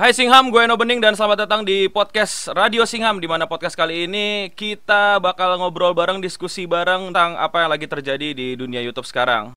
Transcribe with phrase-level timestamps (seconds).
[0.00, 3.76] Hai Singham, gue Eno Bening dan selamat datang di podcast Radio Singham di mana podcast
[3.76, 8.80] kali ini kita bakal ngobrol bareng, diskusi bareng tentang apa yang lagi terjadi di dunia
[8.80, 9.52] YouTube sekarang.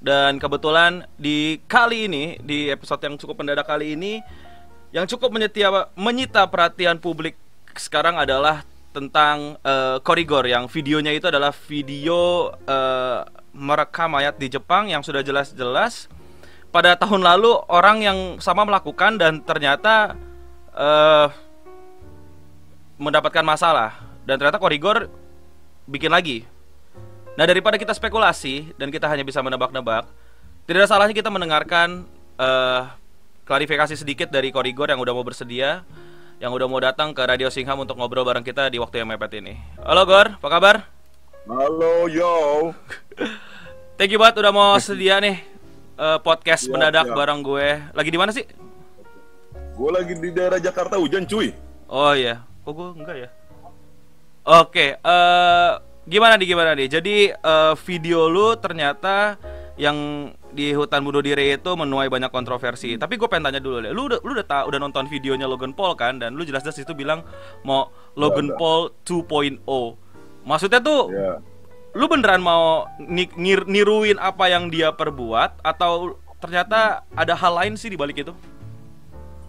[0.00, 4.24] Dan kebetulan di kali ini, di episode yang cukup mendadak kali ini,
[4.92, 7.36] yang cukup menyetia, menyita perhatian publik
[7.76, 13.22] sekarang adalah tentang uh, Korigor yang videonya itu adalah video uh,
[13.52, 16.08] merekam mayat di Jepang yang sudah jelas-jelas.
[16.68, 20.16] Pada tahun lalu orang yang sama melakukan dan ternyata
[20.72, 21.32] uh,
[23.00, 23.96] mendapatkan masalah.
[24.24, 25.08] Dan ternyata Korigor
[25.88, 26.44] bikin lagi.
[27.38, 30.10] Nah daripada kita spekulasi dan kita hanya bisa menebak-nebak,
[30.68, 32.04] tidak ada salahnya kita mendengarkan
[32.36, 32.92] uh,
[33.48, 35.80] klarifikasi sedikit dari Korigor yang udah mau bersedia,
[36.36, 39.40] yang udah mau datang ke Radio Singham untuk ngobrol bareng kita di waktu yang mepet
[39.40, 39.56] ini.
[39.80, 40.76] Halo Gor, apa kabar?
[41.48, 42.36] Halo yo.
[43.96, 45.40] Thank you banget udah mau sedia nih
[45.96, 47.16] uh, podcast ya, mendadak ya.
[47.16, 47.68] bareng gue.
[47.96, 48.44] Lagi di mana sih?
[49.72, 51.56] Gue lagi di daerah Jakarta hujan cuy.
[51.88, 53.28] Oh iya, kok gue enggak ya?
[54.44, 56.88] Oke, okay, uh, Gimana nih gimana nih?
[56.88, 59.36] Jadi uh, video lu ternyata
[59.78, 62.98] yang di hutan bunuh diri itu menuai banyak kontroversi.
[62.98, 63.94] Tapi gue pengen tanya dulu deh.
[63.94, 66.92] Lu udah lu udah tahu udah nonton videonya Logan Paul kan dan lu jelas-jelas itu
[66.98, 67.22] bilang
[67.62, 69.62] mau Logan ya, Paul 2.0.
[70.42, 71.38] Maksudnya tuh ya.
[71.94, 77.88] lu beneran mau nir niruin apa yang dia perbuat atau ternyata ada hal lain sih
[77.88, 78.34] di balik itu?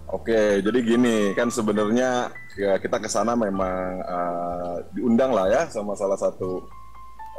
[0.09, 5.93] Oke, jadi gini kan sebenarnya ya kita ke sana memang uh, diundang lah ya sama
[5.93, 6.65] salah satu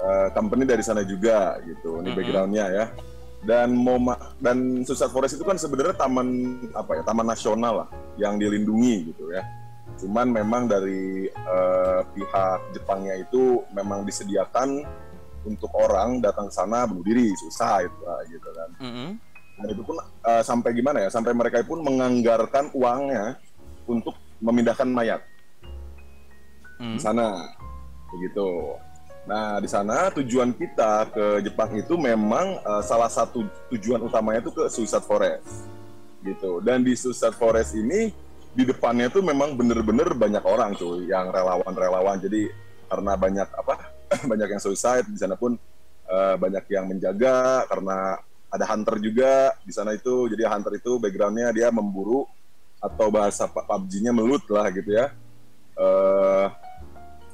[0.03, 2.01] uh, company dari sana juga gitu.
[2.01, 2.17] Ini mm -hmm.
[2.17, 2.87] backgroundnya ya.
[3.41, 7.89] Dan Moma dan Susat Forest itu kan sebenarnya taman apa ya taman nasional lah
[8.21, 9.41] yang dilindungi gitu ya.
[9.97, 14.85] Cuman memang dari uh, pihak Jepangnya itu memang disediakan
[15.49, 18.71] untuk orang datang ke sana bunuh diri, susah itu lah gitu kan.
[18.77, 19.31] Mm -hmm
[19.61, 23.37] dan itu pun uh, sampai gimana ya sampai mereka pun menganggarkan uangnya
[23.85, 25.21] untuk memindahkan mayat
[26.81, 26.97] hmm.
[26.97, 27.45] di sana
[28.09, 28.75] begitu
[29.29, 33.45] nah di sana tujuan kita ke Jepang itu memang uh, salah satu
[33.75, 35.69] tujuan utamanya itu ke Suicide Forest
[36.25, 36.61] gitu.
[36.61, 38.13] Dan di Suicide Forest ini
[38.51, 42.19] di depannya itu memang bener-bener banyak orang cuy yang relawan-relawan.
[42.19, 42.51] Jadi
[42.91, 43.75] karena banyak apa
[44.31, 45.55] banyak yang suicide di sana pun
[46.11, 48.19] uh, banyak yang menjaga karena
[48.51, 50.27] ada hunter juga di sana itu.
[50.27, 52.27] Jadi hunter itu backgroundnya dia memburu
[52.81, 55.15] atau bahasa PUBG-nya melut lah gitu ya.
[55.79, 56.51] Uh,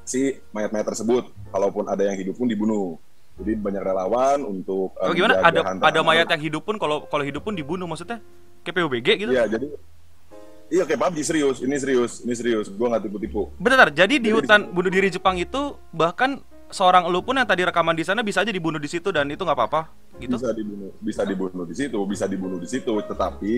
[0.07, 1.29] si mayat-mayat tersebut.
[1.51, 2.97] Kalaupun ada yang hidup pun dibunuh.
[3.37, 5.45] Jadi banyak relawan untuk oh, gimana?
[5.45, 8.25] ada ada mayat yang hidup pun kalau kalau hidup pun dibunuh maksudnya?
[8.65, 9.33] Kayak PUBG gitu?
[9.35, 9.69] Iya jadi
[10.67, 12.67] Iya kayak PUBG serius, ini serius, ini serius.
[12.67, 13.55] Gue nggak tipu-tipu.
[13.61, 16.43] Benar, jadi di hutan bunuh diri Jepang itu bahkan
[16.75, 19.47] seorang lu pun yang tadi rekaman di sana bisa aja dibunuh di situ dan itu
[19.47, 19.95] nggak apa-apa?
[20.19, 20.35] Gitu?
[20.35, 22.93] Bisa dibunuh bisa dibunuh di situ bisa dibunuh di situ.
[22.99, 23.57] Tetapi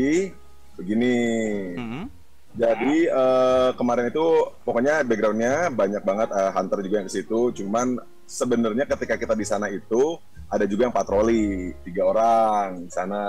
[0.77, 1.15] begini.
[1.81, 2.05] Mm-hmm.
[2.57, 4.25] Jadi uh, kemarin itu
[4.65, 7.41] pokoknya backgroundnya banyak banget uh, hunter juga yang ke situ.
[7.53, 10.17] Cuman sebenarnya ketika kita di sana itu
[10.49, 13.25] ada juga yang patroli tiga orang di sana.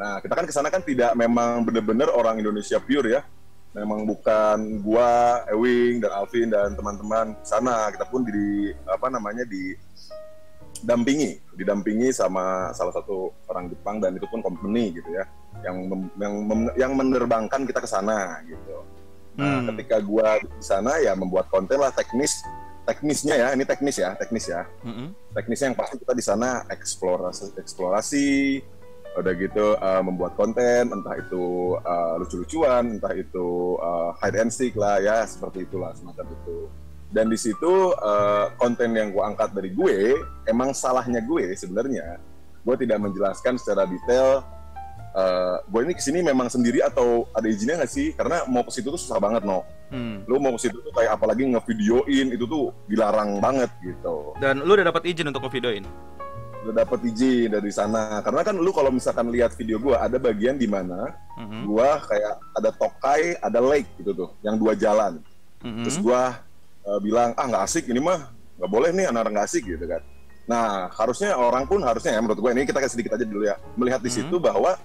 [0.00, 3.22] Nah kita kan ke sana kan tidak memang benar-benar orang Indonesia pure ya.
[3.70, 7.86] Memang bukan gua, Ewing dan Alvin dan teman-teman sana.
[7.94, 9.78] Kita pun di apa namanya di
[10.82, 15.22] dampingi, didampingi sama salah satu orang Jepang dan itu pun company gitu ya
[15.60, 18.84] yang mem, yang mem, yang menerbangkan kita ke sana gitu.
[19.38, 19.66] Nah, hmm.
[19.74, 22.42] ketika gua di sana ya membuat konten lah teknis
[22.88, 24.66] teknisnya ya, ini teknis ya, teknis ya.
[24.82, 25.14] -hmm.
[25.36, 28.28] Teknisnya yang pasti kita di sana eksplorasi eksplorasi
[29.18, 34.78] udah gitu uh, membuat konten entah itu uh, lucu-lucuan entah itu uh, hide and seek
[34.78, 36.70] lah ya seperti itulah semacam itu
[37.10, 40.14] dan di situ uh, konten yang gue angkat dari gue
[40.46, 42.22] emang salahnya gue sebenarnya
[42.62, 44.46] gue tidak menjelaskan secara detail
[45.14, 48.70] uh, gue ini ke sini memang sendiri atau ada izinnya nggak sih karena mau ke
[48.74, 50.26] situ tuh susah banget no hmm.
[50.26, 54.74] lu mau ke situ tuh kayak apalagi ngevideoin itu tuh dilarang banget gitu dan lu
[54.74, 55.84] udah dapat izin untuk ngevideoin
[56.60, 60.60] udah dapat izin dari sana karena kan lu kalau misalkan lihat video gua ada bagian
[60.60, 61.62] di mana mm-hmm.
[61.64, 65.24] gua kayak ada tokai ada lake gitu tuh yang dua jalan
[65.64, 65.84] mm-hmm.
[65.88, 66.36] terus gua
[66.84, 68.28] uh, bilang ah nggak asik ini mah
[68.60, 70.04] nggak boleh nih anak-anak nggak asik gitu kan
[70.44, 73.56] nah harusnya orang pun harusnya ya menurut gua ini kita kasih sedikit aja dulu ya
[73.80, 74.28] melihat di mm-hmm.
[74.28, 74.76] situ bahwa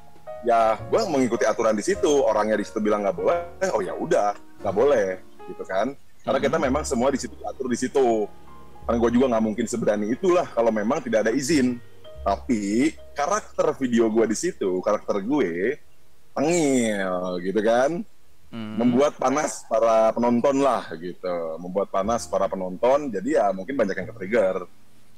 [0.44, 4.36] ya gua mengikuti aturan di situ orangnya di situ bilang nggak boleh oh ya udah
[4.60, 5.94] nggak boleh gitu kan
[6.26, 6.68] karena kita mm-hmm.
[6.74, 8.26] memang semua di situ atur di situ
[8.86, 11.82] karena gue juga nggak mungkin seberani itulah kalau memang tidak ada izin
[12.26, 15.78] tapi karakter video gue di situ karakter gue
[16.34, 18.06] tengil gitu kan
[18.56, 18.76] hmm.
[18.80, 23.12] membuat panas para penonton lah gitu, membuat panas para penonton.
[23.12, 24.56] Jadi ya mungkin banyak yang ke-trigger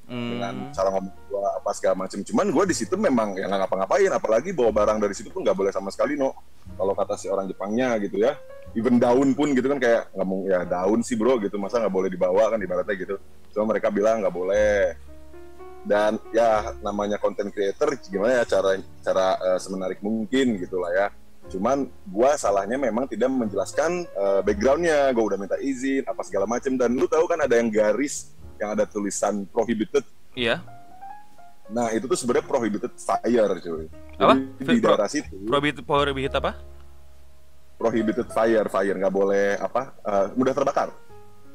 [0.07, 0.29] hmm.
[0.31, 2.19] dengan cara ngomong gue apa segala macam.
[2.23, 5.57] Cuman gue di situ memang ya nggak ngapa-ngapain, apalagi bawa barang dari situ pun nggak
[5.57, 6.33] boleh sama sekali no.
[6.75, 8.35] Kalau kata si orang Jepangnya gitu ya,
[8.75, 12.09] even daun pun gitu kan kayak mau ya daun sih bro gitu, masa nggak boleh
[12.11, 13.15] dibawa kan ibaratnya gitu.
[13.55, 14.95] Cuma mereka bilang nggak boleh.
[15.87, 21.07] Dan ya namanya content creator gimana ya cara cara uh, semenarik mungkin gitulah ya.
[21.47, 25.15] Cuman gue salahnya memang tidak menjelaskan uh, backgroundnya.
[25.15, 28.73] Gue udah minta izin apa segala macam dan lu tahu kan ada yang garis yang
[28.73, 30.03] ada tulisan prohibited.
[30.37, 30.61] Iya.
[31.67, 33.85] Nah itu tuh sebenarnya prohibited fire cuy.
[34.17, 34.35] Apa?
[34.57, 35.35] Jadi, di daerah situ.
[35.45, 36.51] Prohibited, prohibited apa?
[37.77, 39.93] Prohibited fire, fire nggak boleh apa?
[40.01, 40.89] Uh, mudah terbakar.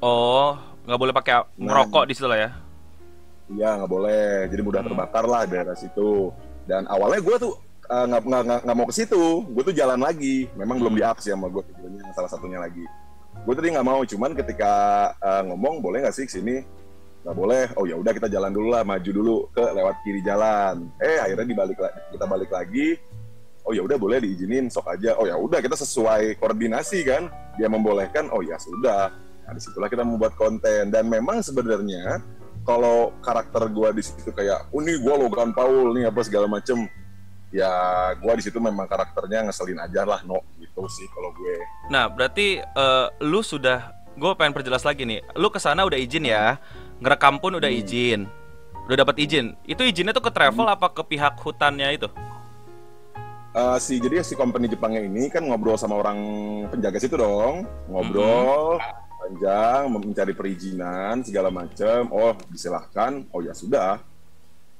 [0.03, 2.51] Oh, nggak boleh pakai merokok nah, di situ lah ya?
[3.51, 4.27] Iya nggak boleh.
[4.51, 4.89] Jadi mudah hmm.
[4.91, 6.31] terbakar lah daerah situ.
[6.67, 7.53] Dan awalnya gue tuh
[7.91, 9.47] eh, nggak uh, nggak mau ke situ.
[9.51, 10.47] Gue tuh jalan lagi.
[10.55, 10.83] Memang hmm.
[10.87, 12.83] belum di up sih sama gue videonya salah satunya lagi.
[13.47, 14.03] Gue tadi nggak mau.
[14.03, 14.73] Cuman ketika
[15.19, 16.63] uh, ngomong boleh nggak sih sini
[17.23, 17.65] nggak boleh.
[17.79, 20.91] Oh ya udah kita jalan dulu lah maju dulu ke lewat kiri jalan.
[20.99, 21.79] Eh akhirnya dibalik
[22.11, 22.99] kita balik lagi.
[23.63, 25.15] Oh ya udah boleh diizinin sok aja.
[25.19, 27.31] Oh ya udah kita sesuai koordinasi kan?
[27.55, 29.15] Dia membolehkan oh ya sudah.
[29.47, 30.91] Nah di situlah kita membuat konten.
[30.91, 32.19] Dan memang sebenarnya
[32.67, 36.87] kalau karakter gue di situ kayak oh nih gue Logan Paul nih apa segala macem
[37.53, 37.71] ya
[38.17, 41.57] gue di situ memang karakternya ngeselin aja lah no gitu sih kalau gue.
[41.91, 45.23] Nah berarti uh, lu sudah gue pengen perjelas lagi nih.
[45.39, 46.59] Lu ke sana udah izin ya
[47.03, 47.81] ngerekam pun udah hmm.
[47.83, 48.21] izin
[48.87, 50.75] udah dapat izin itu izinnya tuh ke travel hmm.
[50.79, 52.09] apa ke pihak hutannya itu
[53.59, 56.19] uh, si jadi si company Jepangnya ini kan ngobrol sama orang
[56.71, 59.19] penjaga situ dong ngobrol hmm.
[59.19, 63.99] panjang mencari perizinan segala macam oh disilahkan oh ya sudah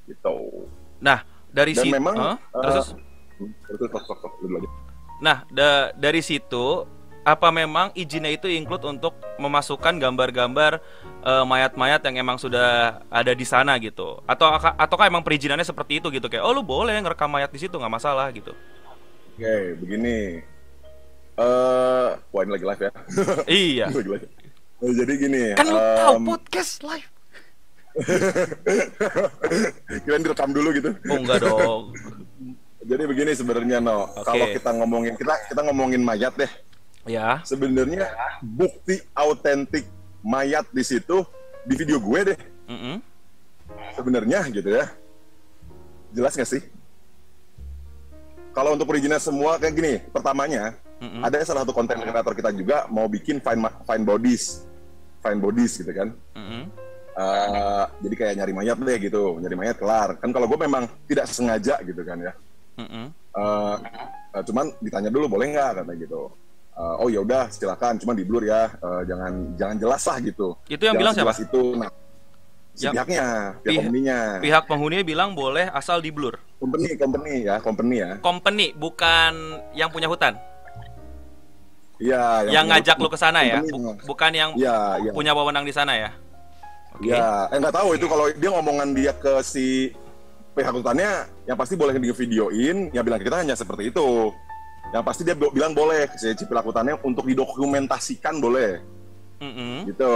[0.07, 0.67] gitu
[1.03, 4.71] nah dari situ memang uh, terus, uh, terus, terus, terus,
[5.19, 6.87] nah da dari situ
[7.23, 10.83] apa memang izinnya itu include untuk memasukkan gambar-gambar
[11.23, 14.19] uh, mayat-mayat yang emang sudah ada di sana gitu?
[14.27, 16.27] Atau ataukah emang perizinannya seperti itu gitu?
[16.27, 18.51] Kayak oh lu boleh ngerekam mayat di situ nggak masalah gitu.
[19.39, 20.43] Oke okay, begini.
[21.39, 22.93] Eh uh, wah ini lagi live ya?
[23.71, 23.87] Iya.
[23.95, 24.27] Lagi live.
[24.83, 27.07] Oh, jadi gini kan lu um, tahu podcast live.
[30.03, 30.91] Kalian direkam dulu gitu.
[31.07, 31.95] Oh enggak dong.
[32.83, 34.27] Jadi begini sebenarnya no okay.
[34.27, 36.51] kalau kita ngomongin kita kita ngomongin mayat deh
[37.03, 37.43] Ya.
[37.43, 38.07] Sebenarnya
[38.39, 39.87] bukti autentik
[40.23, 41.27] mayat di situ
[41.67, 42.39] di video gue deh.
[42.71, 42.97] Mm -hmm.
[43.99, 44.87] Sebenarnya gitu ya.
[46.15, 46.63] Jelas gak sih?
[48.53, 51.21] Kalau untuk perizinan semua kayak gini, pertamanya mm -hmm.
[51.27, 54.69] ada salah satu konten kreator kita juga mau bikin fine fine bodies,
[55.25, 56.15] fine bodies gitu kan.
[56.39, 56.63] Mm -hmm.
[57.17, 60.21] uh, jadi kayak nyari mayat deh gitu, nyari mayat kelar.
[60.21, 62.33] Kan kalau gue memang tidak sengaja gitu kan ya.
[62.79, 63.05] Mm -hmm.
[63.35, 63.77] uh,
[64.37, 66.31] uh, cuman ditanya dulu boleh nggak kata gitu
[66.77, 67.99] uh, oh ya udah silakan.
[68.01, 68.73] Cuma di blur ya.
[68.81, 70.49] Uh, jangan jangan jelas lah gitu.
[70.69, 71.33] Itu yang jangan bilang siapa?
[71.39, 71.63] itu.
[71.77, 71.91] Nah
[72.73, 73.27] si yang, pihaknya
[73.61, 76.41] pihak company-nya pihak penghuninya bilang boleh asal di blur.
[76.57, 78.11] Company company ya company ya.
[78.25, 79.33] Company bukan
[79.77, 80.37] yang punya hutan.
[82.03, 83.63] Iya, yang, yang ngajak lu ke sana ya,
[84.03, 85.15] bukan yang ya, ya.
[85.15, 86.11] punya wewenang di sana ya.
[86.99, 87.15] Okay.
[87.15, 89.95] Ya, eh nggak tahu itu kalau dia ngomongan dia ke si
[90.51, 94.35] pihak hutannya, yang pasti boleh di videoin, ya bilang kita hanya seperti itu
[94.91, 98.83] yang pasti dia bilang boleh si Cipil Akutannya untuk didokumentasikan boleh.
[99.43, 99.91] Mm-hmm.
[99.91, 100.15] gitu.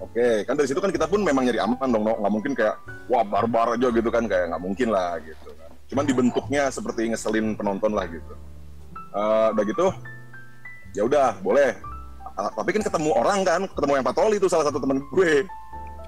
[0.00, 2.16] Oke kan dari situ kan kita pun memang nyari aman dong no?
[2.16, 5.70] nggak mungkin kayak wah barbar aja gitu kan kayak nggak mungkin lah gitu kan.
[5.92, 8.32] Cuman dibentuknya seperti ngeselin penonton lah gitu.
[9.12, 9.86] Uh, udah gitu
[10.96, 11.76] ya udah boleh.
[12.32, 15.44] Uh, tapi kan ketemu orang kan ketemu yang patroli itu salah satu temen gue.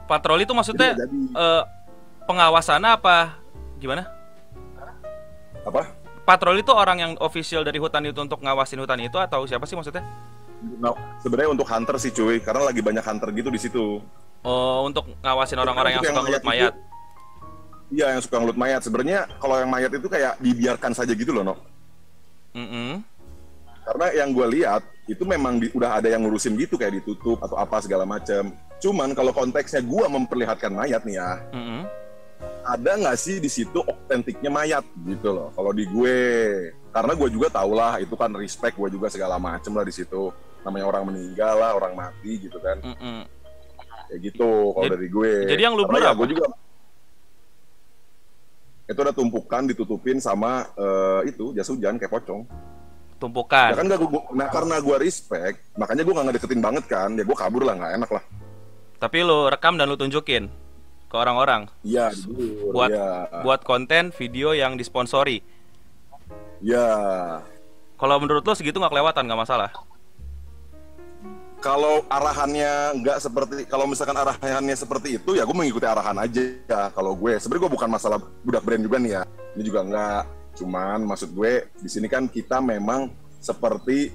[0.09, 1.69] Patroli itu maksudnya jadi, uh,
[2.25, 3.37] pengawasan apa?
[3.77, 4.09] Gimana?
[5.69, 9.69] Apa patroli itu orang yang official dari hutan itu untuk ngawasin hutan itu atau siapa
[9.69, 10.03] sih maksudnya?
[10.81, 14.01] Nah, sebenarnya untuk hunter sih cuy, karena lagi banyak hunter gitu di situ.
[14.45, 16.75] Oh, untuk ngawasin orang-orang yang, yang suka ngelut mayat.
[17.93, 18.81] Iya, yang suka ngelut mayat.
[18.81, 21.55] Sebenarnya kalau yang mayat itu kayak dibiarkan saja gitu loh, no.
[22.57, 22.91] Mm -hmm.
[23.85, 27.61] Karena yang gue lihat itu memang di, udah ada yang ngurusin gitu kayak ditutup atau
[27.61, 28.57] apa segala macam.
[28.81, 32.04] Cuman kalau konteksnya gue memperlihatkan mayat nih ya, mm -hmm
[32.65, 35.49] ada nggak sih di situ otentiknya mayat gitu loh?
[35.53, 36.17] Kalau di gue
[36.91, 40.33] karena gue juga tau lah itu kan respect gue juga segala macem lah di situ.
[40.65, 42.81] Namanya orang meninggal lah orang mati gitu kan.
[42.81, 43.21] Mm -mm.
[44.05, 45.33] kayak gitu kalau dari gue.
[45.49, 46.45] jadi yang lu ya, gue juga
[48.85, 52.45] itu udah tumpukan ditutupin sama uh, itu jas hujan kayak pocong.
[53.17, 53.73] Tumpukan.
[53.73, 57.13] Ya kan gak gue, nah karena gue respect makanya gue nggak ngedeketin banget kan.
[57.17, 58.25] Ya gue kabur lah nggak enak lah.
[59.01, 60.64] Tapi lu rekam dan lu tunjukin
[61.15, 61.71] ke orang-orang.
[61.87, 62.11] Iya,
[62.75, 63.31] buat ya.
[63.47, 65.39] buat konten video yang disponsori.
[66.59, 66.91] Iya.
[67.95, 69.71] Kalau menurut lo segitu nggak kelewatan nggak masalah?
[71.65, 76.93] kalau arahannya nggak seperti kalau misalkan arahannya seperti itu ya gue mengikuti arahan aja ya
[76.93, 79.23] kalau gue sebenarnya gue bukan masalah budak brand juga nih ya
[79.57, 80.23] ini juga nggak
[80.61, 83.09] cuman maksud gue di sini kan kita memang
[83.41, 84.13] seperti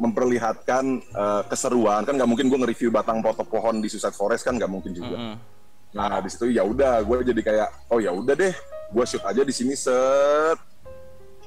[0.00, 4.56] memperlihatkan uh, keseruan kan nggak mungkin gue nge-review batang potok pohon di Suicide Forest kan
[4.56, 5.51] nggak mungkin juga mm -hmm.
[5.92, 8.54] Nah di situ ya udah gue jadi kayak oh ya udah deh
[8.92, 10.56] gue shoot aja di sini set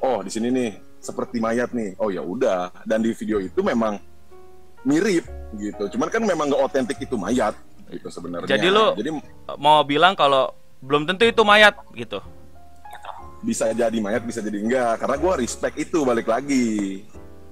[0.06, 0.72] oh di sini nih
[1.02, 3.98] seperti mayat nih oh ya udah dan di video itu memang
[4.86, 5.25] mirip
[5.58, 5.98] gitu.
[5.98, 7.58] Cuman kan memang nggak otentik itu mayat
[7.90, 8.48] gitu sebenarnya.
[8.48, 9.12] Jadi lu jadi
[9.58, 12.22] mau bilang kalau belum tentu itu mayat gitu.
[13.46, 15.06] Bisa jadi mayat, bisa jadi enggak.
[15.06, 17.06] Karena gue respect itu balik lagi.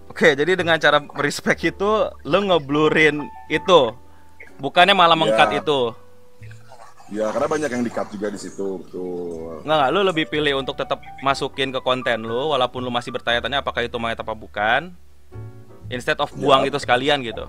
[0.10, 1.90] Oke, jadi dengan cara respect itu
[2.26, 3.94] lu ngeblurin itu.
[4.62, 5.60] Bukannya malah mengkat ya.
[5.62, 5.94] itu.
[7.12, 9.60] Ya, karena banyak yang di-cut juga di situ, betul.
[9.62, 13.60] Enggak, enggak, lu lebih pilih untuk tetap masukin ke konten lu walaupun lu masih bertanya-tanya
[13.60, 14.96] apakah itu mayat apa bukan
[15.94, 16.74] instead of buang ya.
[16.74, 17.46] itu sekalian gitu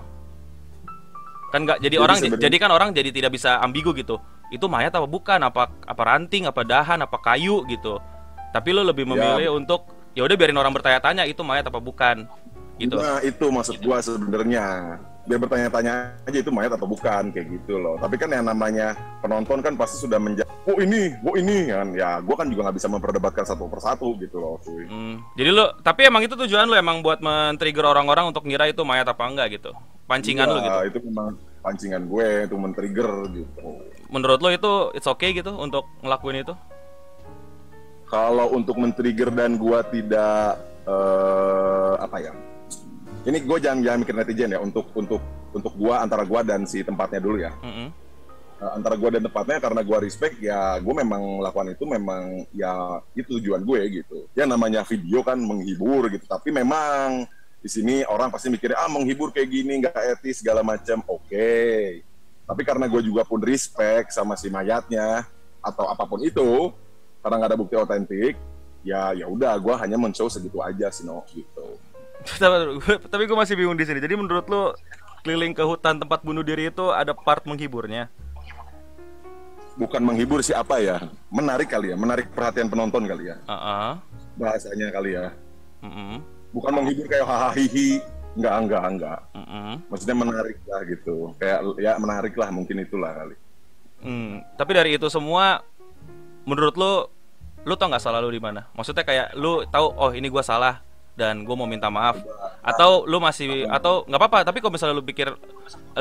[1.53, 2.43] kan nggak jadi, jadi orang sebenernya...
[2.43, 4.19] jadi kan orang jadi tidak bisa ambigu gitu
[4.51, 7.97] itu mayat apa bukan apa apa ranting apa dahan apa kayu gitu
[8.51, 9.51] tapi lo lebih memilih ya.
[9.55, 12.27] untuk ya udah biarin orang bertanya-tanya itu mayat apa bukan
[12.77, 17.81] gitu nah itu maksud gua sebenarnya biar bertanya-tanya aja itu mayat atau bukan kayak gitu
[17.81, 17.97] loh.
[17.97, 18.93] Tapi kan yang namanya
[19.25, 21.97] penonton kan pasti sudah menjadi oh ini oh ini kan.
[21.97, 24.85] Ya gue kan juga nggak bisa memperdebatkan satu persatu gitu loh cuy.
[24.85, 25.25] Hmm.
[25.33, 29.09] jadi lo tapi emang itu tujuan lo emang buat men-trigger orang-orang untuk ngira itu mayat
[29.09, 29.73] apa enggak gitu?
[30.05, 30.79] Pancingan iya, lo gitu?
[30.93, 31.27] itu memang
[31.65, 33.65] pancingan gue untuk men-trigger gitu.
[34.13, 36.53] Menurut lo itu it's okay gitu untuk ngelakuin itu?
[38.05, 42.33] Kalau untuk men-trigger dan gue tidak uh, apa ya
[43.25, 46.85] ini gue jangan jangan mikir netizen ya untuk untuk untuk gue antara gue dan si
[46.85, 47.53] tempatnya dulu ya.
[47.61, 47.89] Mm -hmm.
[48.55, 53.41] antara gue dan tempatnya karena gue respect ya gue memang lakukan itu memang ya itu
[53.41, 54.29] tujuan gue gitu.
[54.37, 56.23] Ya namanya video kan menghibur gitu.
[56.23, 57.27] Tapi memang
[57.59, 61.01] di sini orang pasti mikirnya ah menghibur kayak gini nggak etis segala macam.
[61.09, 61.25] Oke.
[61.29, 61.83] Okay.
[62.45, 65.25] tapi karena gue juga pun respect sama si mayatnya
[65.65, 66.69] atau apa pun itu
[67.25, 68.37] karena nggak ada bukti otentik
[68.85, 71.81] ya ya udah gue hanya men-show segitu aja sih no gitu
[73.11, 74.01] tapi gue masih bingung di sini.
[74.01, 74.73] Jadi menurut lo
[75.25, 78.09] keliling ke hutan tempat bunuh diri itu ada part menghiburnya?
[79.75, 81.03] Bukan menghibur sih apa ya?
[81.27, 83.35] Menarik kali ya, menarik perhatian penonton kali ya.
[83.43, 83.91] Uh -uh.
[84.39, 85.35] Bahasanya kali ya.
[85.83, 86.15] Uh -uh.
[86.55, 87.99] Bukan menghibur kayak hahaha hihi,
[88.39, 89.19] enggak enggak enggak.
[89.35, 89.73] Uh -uh.
[89.91, 91.15] Maksudnya menarik lah gitu.
[91.35, 93.35] Kayak ya menarik lah mungkin itulah kali.
[94.05, 95.65] Hmm, tapi dari itu semua
[96.45, 97.09] menurut lo
[97.65, 98.69] lu tau nggak salah lu di mana?
[98.77, 102.19] Maksudnya kayak lu tahu oh ini gua salah, dan gue mau minta maaf.
[102.61, 105.31] Atau lu masih atau nggak apa-apa tapi kalau misalnya lu pikir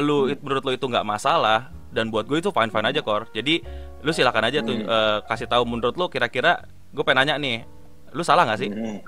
[0.03, 3.31] lu menurut lu itu nggak masalah dan buat gue itu fine fine aja kor.
[3.31, 3.63] Jadi
[4.05, 7.65] lu silakan aja tuh uh, kasih tahu menurut lu kira-kira gue pengen nanya nih
[8.13, 8.71] lu salah nggak sih?
[8.71, 9.01] Hmm.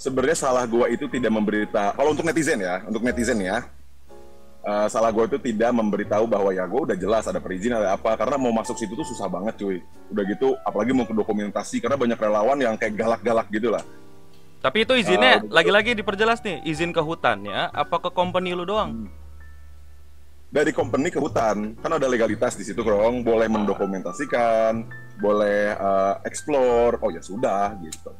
[0.00, 3.68] sebenarnya salah gue itu tidak memberita kalau untuk netizen ya untuk netizen ya
[4.64, 8.16] uh, salah gue itu tidak memberitahu bahwa ya gue udah jelas ada perizinan ada apa
[8.16, 9.78] karena mau masuk situ tuh susah banget cuy.
[10.08, 13.84] Udah gitu apalagi mau ke dokumentasi karena banyak relawan yang kayak galak-galak gitu lah
[14.60, 19.08] tapi itu izinnya lagi lagi-lagi diperjelas nih, izin ke hutannya apa ke company lu doang?
[19.08, 19.10] Hmm.
[20.50, 23.22] Dari company ke hutan, kan ada legalitas di situ, Krong.
[23.22, 24.82] Boleh mendokumentasikan,
[25.22, 26.98] boleh uh, explore.
[27.00, 28.10] Oh ya sudah, gitu.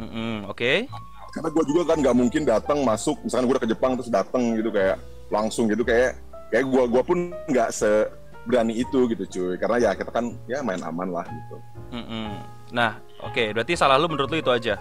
[0.00, 0.88] Mm -hmm, Oke.
[0.88, 1.30] Okay.
[1.30, 4.56] Karena gue juga kan nggak mungkin datang masuk, misalkan gue udah ke Jepang terus datang
[4.56, 4.96] gitu kayak
[5.28, 6.16] langsung gitu kayak
[6.48, 9.54] kayak gue gua pun nggak seberani itu gitu cuy.
[9.60, 11.56] Karena ya kita kan ya main aman lah gitu.
[11.94, 12.28] Mm -hmm.
[12.72, 13.46] Nah, oke, okay.
[13.52, 14.80] berarti salah lu menurut lu itu aja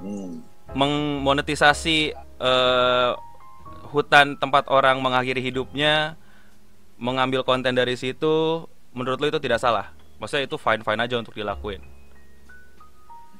[0.00, 0.32] hmm.
[0.74, 3.14] mengmonetisasi uh,
[3.90, 6.16] hutan tempat orang mengakhiri hidupnya,
[6.96, 9.92] mengambil konten dari situ, menurut lo itu tidak salah?
[10.20, 11.80] Maksudnya itu fine fine aja untuk dilakuin.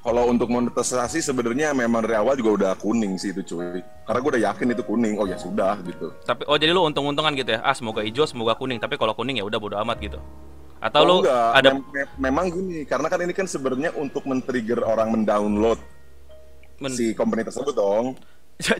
[0.01, 3.85] Kalau untuk monetisasi sebenarnya memang dari awal juga udah kuning sih itu cuy.
[4.01, 5.13] Karena gue udah yakin itu kuning.
[5.21, 6.09] Oh ya sudah gitu.
[6.25, 7.61] Tapi oh jadi lu untung-untungan gitu ya.
[7.61, 8.81] Ah semoga hijau, semoga kuning.
[8.81, 10.17] Tapi kalau kuning ya udah bodo amat gitu.
[10.81, 11.49] Atau oh, lu enggak.
[11.53, 11.85] ada Mem
[12.17, 15.77] memang gini, karena kan ini kan sebenarnya untuk men-trigger orang mendownload
[16.81, 18.17] Men si company tersebut dong.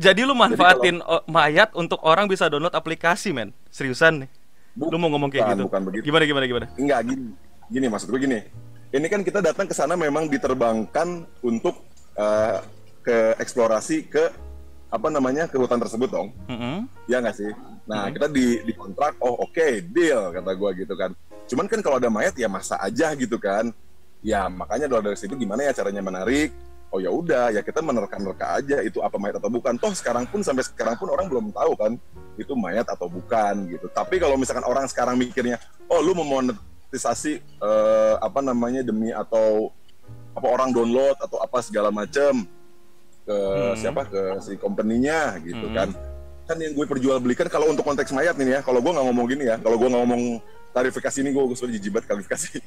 [0.05, 1.22] Jadi lu manfaatin Jadi kalau...
[1.25, 3.53] mayat untuk orang bisa download aplikasi, men.
[3.70, 4.29] Seriusan nih.
[4.77, 5.63] Lu mau ngomong kayak gitu?
[5.67, 6.03] Bukan begitu.
[6.10, 6.65] Gimana gimana gimana?
[6.77, 7.29] Enggak gini.
[7.72, 8.39] Gini maksud gue gini.
[8.91, 11.79] Ini kan kita datang ke sana memang diterbangkan untuk
[12.20, 12.60] uh,
[13.01, 14.24] ke eksplorasi ke
[14.91, 16.29] apa namanya ke hutan tersebut dong.
[16.51, 16.75] Mm -hmm.
[17.08, 17.51] Ya nggak sih?
[17.88, 18.13] Nah, mm -hmm.
[18.20, 21.12] kita di di kontrak, oh oke, okay, deal kata gue gitu kan.
[21.48, 23.72] Cuman kan kalau ada mayat ya masa aja gitu kan.
[24.22, 26.53] Ya makanya dari situ gimana ya caranya menarik
[26.91, 29.79] oh ya udah ya kita menerka-nerka aja itu apa mayat atau bukan.
[29.79, 31.95] Toh sekarang pun sampai sekarang pun orang belum tahu kan
[32.36, 33.88] itu mayat atau bukan gitu.
[33.89, 35.57] Tapi kalau misalkan orang sekarang mikirnya
[35.88, 39.71] oh lu memonetisasi uh, apa namanya demi atau
[40.36, 42.43] apa orang download atau apa segala macam
[43.24, 43.75] ke hmm.
[43.79, 45.75] siapa ke si company-nya gitu hmm.
[45.75, 45.89] kan.
[46.43, 49.48] Kan yang gue perjualbelikan kalau untuk konteks mayat nih ya kalau gue nggak ngomong gini
[49.48, 50.24] ya kalau gue nggak ngomong
[50.75, 52.60] klarifikasi ini gue gue sudah jijibat klarifikasi.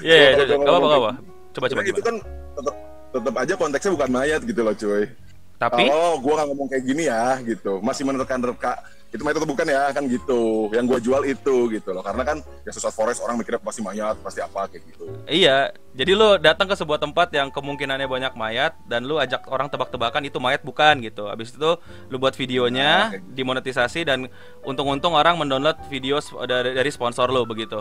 [0.00, 1.12] Iya iya apa apa apa
[1.54, 2.16] coba coba itu kan
[2.56, 2.74] tetap
[3.14, 5.06] tetap aja konteksnya bukan mayat gitu loh cuy.
[5.54, 5.86] Tapi?
[5.86, 7.78] Kalau gue nggak ngomong kayak gini ya gitu.
[7.78, 8.82] Masih menerka-nerka.
[9.14, 10.66] Itu mayat atau bukan ya kan gitu.
[10.74, 12.02] Yang gue jual itu gitu loh.
[12.02, 15.06] Karena kan ya susah forest orang mikirnya pasti mayat pasti apa kayak gitu.
[15.30, 15.70] Iya.
[15.94, 20.26] Jadi lu datang ke sebuah tempat yang kemungkinannya banyak mayat dan lu ajak orang tebak-tebakan
[20.26, 21.30] itu mayat bukan gitu.
[21.30, 21.70] Habis itu
[22.10, 23.22] lu buat videonya nah, gitu.
[23.38, 24.26] dimonetisasi dan
[24.66, 26.18] untung-untung orang mendownload video
[26.50, 27.78] dari, sponsor lu begitu.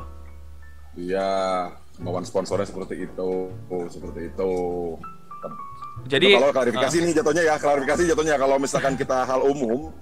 [0.94, 1.74] Iya.
[1.94, 3.54] Kemauan sponsornya seperti itu
[3.86, 4.52] seperti itu
[6.10, 9.94] jadi kalau klarifikasi uh, nih jatuhnya ya klarifikasi jatuhnya kalau misalkan kita hal umum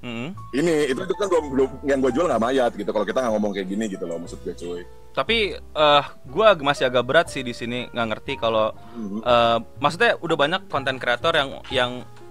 [0.00, 0.28] Mm-hmm.
[0.56, 2.88] Ini itu itu kan belum belum yang gue jual nggak mayat gitu.
[2.88, 4.82] Kalau kita nggak ngomong kayak gini gitu loh maksud gue cuy.
[5.12, 9.20] Tapi uh, gue masih agak berat sih di sini nggak ngerti kalau mm-hmm.
[9.20, 11.90] uh, maksudnya udah banyak konten kreator yang yang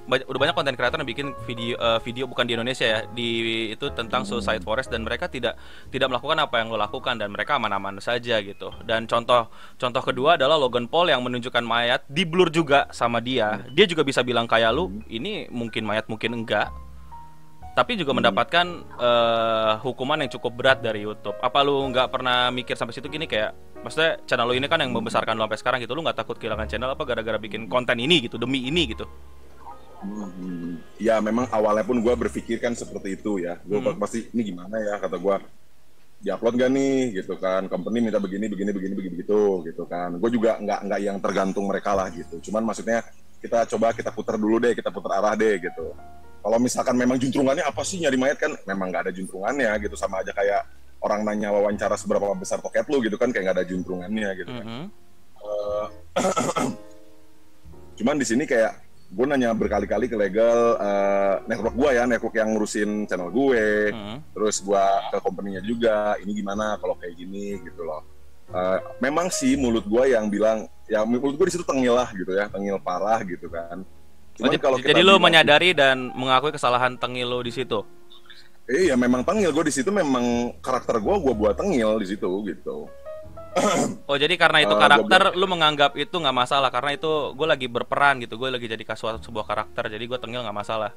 [0.10, 3.30] udah banyak konten kreator yang bikin video uh, video bukan di Indonesia ya di
[3.70, 4.30] itu tentang hmm.
[4.34, 5.56] suicide forest dan mereka tidak
[5.94, 10.42] tidak melakukan apa yang lo lakukan dan mereka aman-aman saja gitu dan contoh contoh kedua
[10.42, 14.50] adalah Logan Paul yang menunjukkan mayat di blur juga sama dia dia juga bisa bilang
[14.50, 16.74] kayak lu ini mungkin mayat mungkin enggak
[17.80, 18.20] tapi juga hmm.
[18.20, 18.66] mendapatkan
[19.00, 21.40] uh, hukuman yang cukup berat dari YouTube.
[21.40, 24.92] Apa lu nggak pernah mikir sampai situ gini kayak, maksudnya channel lu ini kan yang
[24.92, 28.28] membesarkan lu sampai sekarang gitu, lu nggak takut kehilangan channel apa gara-gara bikin konten ini
[28.28, 29.08] gitu demi ini gitu?
[30.00, 33.60] Hmm, ya memang awalnya pun gue berpikir kan seperti itu ya.
[33.68, 34.00] Gue hmm.
[34.00, 35.36] pasti ini gimana ya kata gue
[36.20, 40.30] diupload gak nih gitu kan company minta begini begini begini begini begitu gitu kan gue
[40.36, 43.08] juga nggak nggak yang tergantung mereka lah gitu cuman maksudnya
[43.40, 45.96] kita coba kita putar dulu deh kita putar arah deh gitu
[46.44, 50.20] kalau misalkan memang juntrungannya apa sih nyari mayat kan memang nggak ada juntrungannya gitu sama
[50.20, 50.68] aja kayak
[51.00, 54.66] orang nanya wawancara seberapa besar toket lu gitu kan kayak nggak ada juntrungannya gitu kan.
[54.68, 54.86] Mm -hmm.
[55.40, 55.88] uh,
[58.00, 58.76] cuman di sini kayak
[59.10, 63.98] gue nanya berkali-kali ke legal uh, network gue ya network yang ngurusin channel gue, mm
[63.98, 64.18] -hmm.
[64.38, 68.06] terus gue ke company-nya juga ini gimana kalau kayak gini gitu loh.
[68.50, 72.34] Uh, memang sih mulut gue yang bilang ya mulut gue di situ tengil lah gitu
[72.34, 73.86] ya tengil parah gitu kan
[74.40, 77.84] Cuman oh, kalau jadi lo menyadari dan mengakui kesalahan tengil lo di situ.
[78.72, 82.88] Iya, memang tengil gue di situ memang karakter gue gue buat tengil di situ gitu.
[84.10, 86.70] oh jadi karena itu uh, karakter lu menganggap itu nggak masalah.
[86.70, 90.42] Karena itu gue lagi berperan gitu gue lagi jadi kasual sebuah karakter jadi gue tengil
[90.46, 90.92] nggak masalah.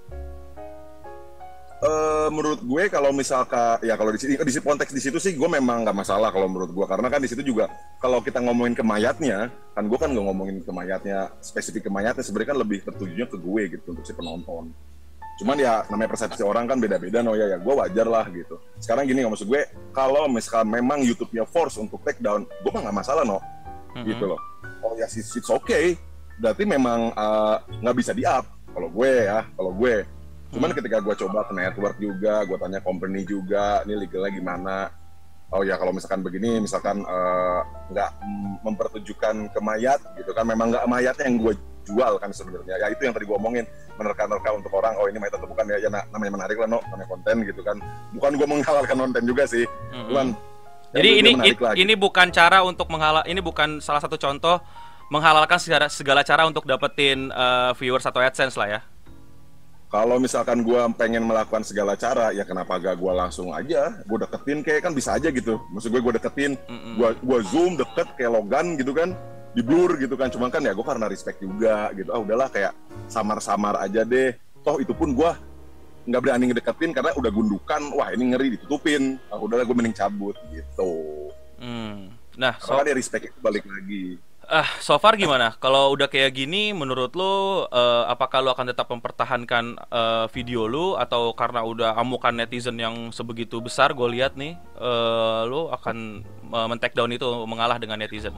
[1.82, 5.50] Uh, menurut gue kalau misalkan ya kalau di sini di konteks di situ sih gue
[5.50, 7.66] memang nggak masalah kalau menurut gue karena kan di situ juga
[7.98, 12.22] kalau kita ngomongin ke mayatnya kan gue kan nggak ngomongin ke mayatnya spesifik ke mayatnya
[12.22, 14.70] sebenarnya kan lebih tertujunya ke gue gitu untuk si penonton
[15.42, 19.10] cuman ya namanya persepsi orang kan beda-beda no ya ya gue wajar lah gitu sekarang
[19.10, 22.96] gini nggak maksud gue kalau misalkan memang YouTube-nya force untuk take down gue mah nggak
[23.02, 24.06] masalah no mm-hmm.
[24.06, 24.40] gitu loh
[24.86, 25.98] oh ya it's, it's okay
[26.38, 30.06] berarti memang eh, nggak uh, bisa di up kalau gue ya kalau gue
[30.52, 30.78] Cuman hmm.
[30.78, 34.76] ketika gue coba ke network juga, gue tanya company juga, ini legalnya gimana?
[35.52, 37.60] Oh ya kalau misalkan begini, misalkan eh,
[37.92, 42.78] nggak uh, mempertunjukkan ke mayat gitu kan, memang nggak mayatnya yang gue jual kan sebenarnya.
[42.78, 43.64] Ya itu yang tadi gue omongin,
[43.98, 47.08] menerka-nerka untuk orang, oh ini mayat atau bukan ya, ya namanya menarik lah no, namanya
[47.10, 47.76] konten gitu kan.
[48.14, 50.06] Bukan gue menghalalkan konten juga sih, hmm.
[50.10, 50.26] cuman
[50.92, 54.60] jadi ini ini, ini bukan cara untuk menghalal, ini bukan salah satu contoh
[55.08, 58.80] menghalalkan segala, segala cara untuk dapetin uh, viewers atau adsense lah ya.
[59.92, 63.92] Kalau misalkan gue pengen melakukan segala cara ya kenapa gak gue langsung aja?
[64.08, 65.60] Gue deketin kayak kan bisa aja gitu.
[65.68, 66.56] Maksud gue gue deketin.
[66.96, 69.12] Gue gue zoom deket kayak Logan gitu kan
[69.52, 70.28] di blur gitu kan.
[70.32, 72.10] Cuman kan ya gue karena respect juga gitu.
[72.12, 72.72] Ah udahlah kayak
[73.08, 74.36] samar-samar aja deh.
[74.64, 75.30] Toh itu pun gue
[76.02, 79.20] nggak berani ngedeketin karena udah gundukan wah ini ngeri ditutupin.
[79.30, 80.92] Ah udahlah gue mending cabut gitu.
[81.62, 82.10] Hmm.
[82.34, 82.74] nah so...
[82.74, 84.18] karena dia respect balik lagi.
[84.50, 85.54] Ah, so far gimana?
[85.62, 90.98] Kalau udah kayak gini, menurut lo, uh, apakah lo akan tetap mempertahankan uh, video lo?
[90.98, 96.66] Atau karena udah amukan netizen yang sebegitu besar, gue lihat nih, uh, lo akan uh,
[96.66, 98.34] men-take down itu mengalah dengan netizen?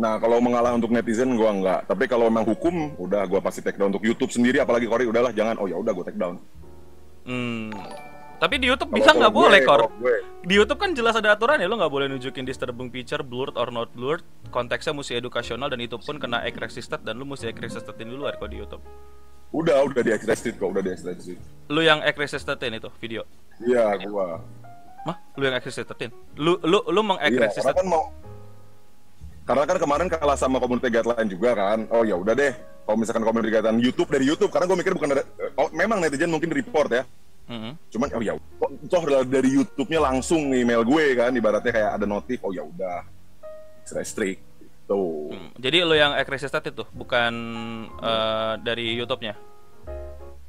[0.00, 1.84] Nah, kalau mengalah untuk netizen, gue enggak.
[1.84, 5.28] Tapi kalau memang hukum, udah gue pasti take down untuk YouTube sendiri, apalagi Kori, udahlah
[5.36, 5.60] jangan.
[5.60, 6.40] Oh ya udah gue take down.
[7.28, 7.68] Hmm,
[8.40, 9.92] tapi di YouTube bisa nggak boleh, Kor.
[10.40, 13.68] Di YouTube kan jelas ada aturan ya, lo nggak boleh nunjukin disturbing picture, blurred or
[13.68, 14.24] not blurred.
[14.48, 18.24] Konteksnya mesti edukasional dan itu pun kena egg resisted dan lu mesti egg resisted dulu
[18.32, 18.80] kok di YouTube.
[19.52, 21.36] Udah, udah di resisted kok, udah di resisted.
[21.68, 23.28] Lu yang egg resisted itu video?
[23.60, 24.40] Iya, gua.
[25.04, 26.08] Mah, lu yang egg resisted
[26.40, 27.44] Lu lu lu meng iya.
[27.52, 28.08] Kan mau
[29.50, 31.90] karena kan kemarin kalah sama komunitas guideline juga kan.
[31.90, 32.54] Oh ya udah deh.
[32.86, 35.26] Kalau misalkan komunitas guideline YouTube dari YouTube, karena gue mikir bukan ada,
[35.58, 37.02] oh, memang netizen mungkin report ya
[37.50, 37.72] Mm-hmm.
[37.90, 38.32] Cuman oh ya,
[38.86, 43.02] toh dari YouTube-nya langsung email gue kan, ibaratnya kayak ada notif, oh ya udah,
[43.90, 45.34] restrict gitu.
[45.34, 45.50] Hmm.
[45.58, 47.34] Jadi lo yang accredited itu, bukan
[47.98, 49.34] uh, dari YouTube-nya?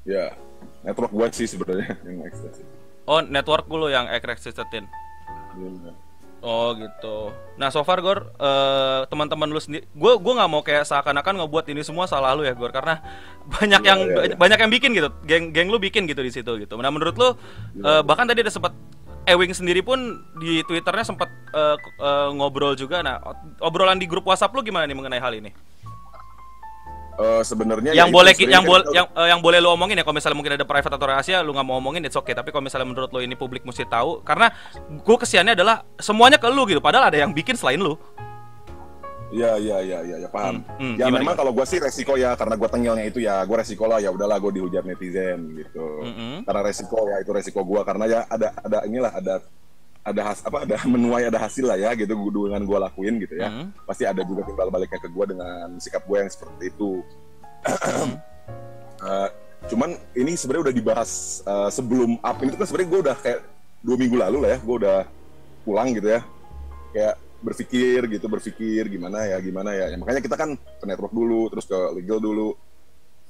[0.05, 0.37] Ya.
[0.85, 2.61] network gue sih sebenarnya yang ekstensi.
[3.09, 4.85] Oh, network gue yang ekstensitin.
[5.57, 6.10] Iya.
[6.41, 7.29] Oh gitu.
[7.61, 11.69] Nah so far Gor, uh, teman-teman lu sendiri, gue gue nggak mau kayak seakan-akan ngebuat
[11.69, 12.97] ini semua salah lu ya Gor, karena
[13.45, 14.37] banyak yeah, yang yeah, yeah.
[14.41, 16.73] banyak yang bikin gitu, geng geng lu bikin gitu di situ gitu.
[16.81, 17.37] Nah menurut lu,
[17.85, 18.73] uh, bahkan tadi ada sempat
[19.21, 23.05] Ewing sendiri pun di twitternya sempat uh, uh, ngobrol juga.
[23.05, 23.21] Nah
[23.61, 25.53] obrolan di grup WhatsApp lu gimana nih mengenai hal ini?
[27.17, 30.15] Uh, sebenarnya yang ya boleh yang boleh yang uh, yang boleh lu omongin ya kalau
[30.15, 32.87] misalnya mungkin ada private atau rahasia lu nggak mau omongin it's okay tapi kalau misalnya
[32.87, 34.53] menurut lu ini publik mesti tahu karena
[34.87, 37.97] gue kesiannya adalah semuanya ke lu gitu padahal ada yang bikin selain lu
[39.31, 40.59] Iya iya iya iya ya, paham.
[40.75, 43.57] Hmm, hmm, ya memang kalau gue sih resiko ya karena gue tengilnya itu ya gue
[43.63, 46.03] resiko lah ya udahlah gue dihujat netizen gitu.
[46.03, 46.37] Hmm, hmm.
[46.43, 49.39] Karena resiko ya itu resiko gue karena ya ada ada inilah ada
[50.01, 53.49] ada has, apa ada menuai ada hasil lah ya gitu dengan gue lakuin gitu ya
[53.49, 53.85] mm.
[53.85, 57.05] pasti ada juga timbal baliknya ke gue dengan sikap gue yang seperti itu
[57.65, 58.13] mm.
[59.05, 59.29] uh,
[59.69, 61.11] cuman ini sebenarnya udah dibahas
[61.45, 63.39] uh, sebelum up ini kan sebenarnya gue udah kayak
[63.85, 64.99] dua minggu lalu lah ya gue udah
[65.61, 66.21] pulang gitu ya
[66.91, 71.49] kayak berpikir gitu berpikir gimana ya gimana ya, ya makanya kita kan ke network dulu
[71.49, 72.53] terus ke legal dulu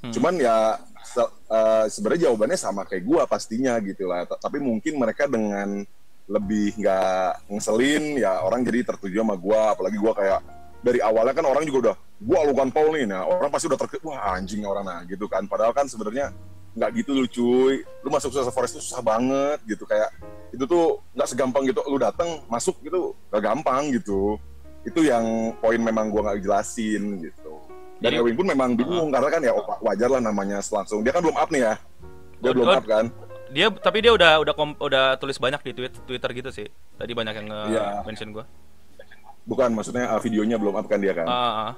[0.04, 0.12] hmm.
[0.16, 5.28] cuman ya se uh, sebenarnya jawabannya sama kayak gue pastinya gitu lah tapi mungkin mereka
[5.28, 5.84] dengan
[6.32, 10.40] lebih nggak ngeselin ya orang jadi tertuju sama gue apalagi gue kayak
[10.82, 13.06] dari awalnya kan orang juga udah gue Logan Paul nih.
[13.06, 15.46] Nah orang pasti udah terkejut wah anjing orang nah gitu kan.
[15.46, 16.34] Padahal kan sebenarnya
[16.74, 17.86] nggak gitu lu cuy.
[18.02, 19.84] Lu masuk susah forest itu susah banget gitu.
[19.86, 20.10] Kayak
[20.50, 21.80] itu tuh nggak segampang gitu.
[21.86, 24.38] Lu datang masuk gitu gak gampang gitu.
[24.82, 27.62] Itu yang poin memang gue nggak jelasin gitu.
[28.02, 29.14] Dan Ewing pun memang bingung uh.
[29.14, 29.54] karena kan ya
[29.86, 31.06] wajar lah namanya langsung.
[31.06, 31.74] Dia kan belum up nih ya.
[32.42, 33.06] Dia oh, belum up kan
[33.52, 36.68] dia tapi dia udah udah kom, udah tulis banyak di tweet, Twitter gitu sih.
[36.96, 38.02] Tadi banyak yang nge yeah.
[38.08, 38.48] mention gua.
[39.44, 41.28] Bukan, maksudnya uh, videonya belum up kan dia kan.
[41.28, 41.76] Uh,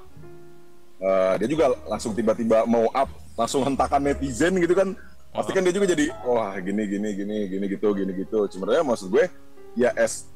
[1.04, 1.34] uh.
[1.40, 4.94] dia juga langsung tiba-tiba mau up, langsung hentakan netizen gitu kan.
[5.34, 8.46] Pasti kan dia juga jadi wah gini gini gini gini gitu gini gitu.
[8.46, 9.26] Sebenarnya maksud gue
[9.74, 10.30] ya S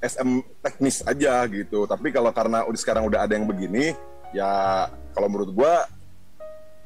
[0.00, 1.84] SM teknis aja gitu.
[1.84, 3.92] Tapi kalau karena udah sekarang udah ada yang begini,
[4.32, 5.72] ya kalau menurut gue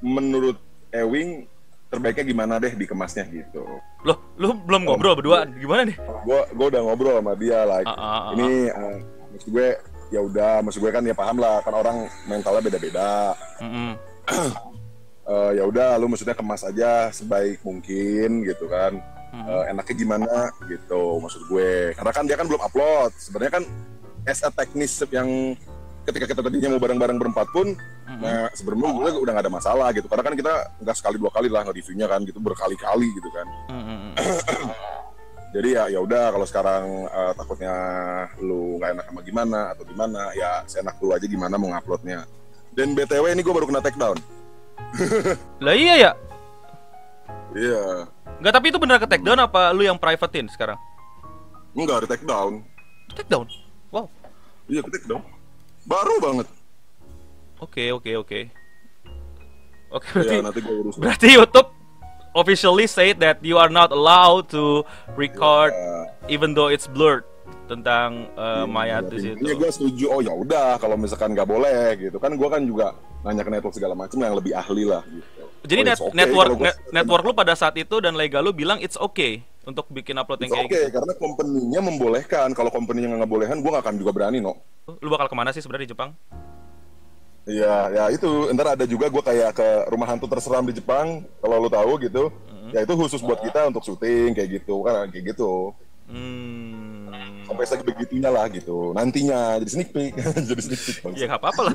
[0.03, 0.59] menurut
[0.93, 1.47] Ewing
[1.93, 3.61] terbaiknya gimana deh dikemasnya gitu.
[4.09, 5.97] Loh, lu belum ngobrol berdua gimana nih?
[6.25, 8.97] Gue gue udah ngobrol sama dia like uh, uh, uh, ini uh,
[9.37, 9.69] maksud gue
[10.09, 13.37] ya udah maksud gue kan ya paham lah kan orang mentalnya beda-beda.
[13.61, 13.91] Mm -hmm.
[15.29, 18.97] uh, ya udah lu maksudnya kemas aja sebaik mungkin gitu kan.
[19.37, 19.53] Mm -hmm.
[19.53, 20.33] uh, enaknya gimana
[20.65, 21.93] gitu maksud gue.
[21.93, 23.13] Karena kan dia kan belum upload.
[23.21, 23.65] Sebenarnya kan
[24.25, 25.29] as a teknis yang
[26.03, 28.21] ketika kita tadinya mau bareng-bareng berempat pun mm-hmm.
[28.23, 30.07] nah sebelumnya gue udah gak ada masalah gitu.
[30.11, 33.47] Karena kan kita nggak sekali dua kali lah nge-reviewnya kan gitu berkali-kali gitu kan.
[33.71, 34.01] Mm-hmm.
[35.53, 37.75] jadi ya ya udah kalau sekarang uh, takutnya
[38.41, 42.25] lu nggak enak sama gimana atau gimana ya saya enak dulu aja gimana mau nguploadnya.
[42.73, 44.17] Dan btw ini gue baru kena take down
[45.65, 46.13] lah iya ya?
[47.53, 48.09] Iya.
[48.41, 50.81] Enggak tapi itu bener ke take down apa lu yang privatein sekarang?
[51.77, 52.65] Enggak ada take down
[53.13, 53.47] take down
[53.93, 54.09] wow.
[54.69, 55.23] Iya ke take down
[55.87, 56.47] Baru banget.
[57.63, 58.41] Oke, oke, oke.
[59.93, 60.95] Oke, iya, berarti ya, nanti gua urus.
[60.97, 61.69] Berarti YouTube
[62.33, 64.81] officially say that you are not allowed to
[65.21, 66.09] record yeah.
[66.33, 67.29] even though it's blurred
[67.69, 69.45] tentang uh, ya, mayat di situ.
[69.45, 70.05] Iya, gue setuju.
[70.09, 73.75] Oh ya udah, kalau misalkan nggak boleh gitu kan, gue kan juga nanya ke network
[73.77, 75.05] segala macam yang lebih ahli lah.
[75.05, 75.43] Gitu.
[75.63, 78.83] Jadi oh, net, okay, network net, network lu pada saat itu dan legal lu bilang
[78.83, 80.95] it's okay untuk bikin upload yang kayak okay, gitu.
[80.99, 82.49] karena company-nya membolehkan.
[82.53, 84.59] Kalau company-nya nggak bolehkan, gue nggak akan juga berani, no.
[85.01, 86.11] Lu bakal ke mana sih sebenarnya di Jepang?
[87.47, 88.51] Iya, ya itu.
[88.55, 92.31] Ntar ada juga gue kayak ke rumah hantu terseram di Jepang, kalau lu tahu gitu.
[92.31, 92.71] Mm-hmm.
[92.75, 95.75] Ya itu khusus buat kita untuk syuting kayak gitu, kan kayak gitu.
[96.13, 97.09] Hmm.
[97.47, 98.93] Sampai sebegitunya lah gitu.
[98.93, 100.13] Nantinya jadi sneak peek,
[100.51, 101.15] jadi sneak peek.
[101.17, 101.75] Ya nggak apa-apa lah.